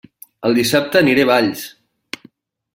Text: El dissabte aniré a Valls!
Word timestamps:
El 0.49 0.55
dissabte 0.59 0.99
aniré 1.03 1.27
a 1.27 1.29
Valls! 1.33 1.63